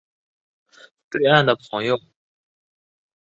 [1.11, 1.95] 对岸的朋友